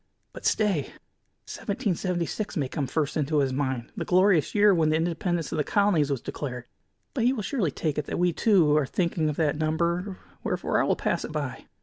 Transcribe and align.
But, 0.33 0.47
stay! 0.47 0.93
Seventeen 1.45 1.93
seventy 1.93 2.25
six 2.25 2.57
may 2.57 2.67
come 2.67 2.87
first 2.87 3.15
into 3.15 3.37
his 3.37 3.53
mind, 3.53 3.91
the 3.95 4.03
glorious 4.03 4.55
year 4.55 4.73
when 4.73 4.89
the 4.89 4.95
independence 4.95 5.51
of 5.51 5.59
the 5.59 5.63
colonies 5.63 6.09
was 6.09 6.21
declared. 6.21 6.65
But 7.13 7.25
he 7.25 7.33
will 7.33 7.43
surely 7.43 7.69
take 7.69 7.99
it 7.99 8.05
that 8.05 8.17
we, 8.17 8.33
too, 8.33 8.75
are 8.77 8.87
thinking 8.87 9.29
of 9.29 9.35
that 9.35 9.59
number, 9.59 10.17
wherefore 10.43 10.81
I 10.81 10.85
will 10.85 10.95
pass 10.95 11.23
it 11.23 11.31
by." 11.31 11.65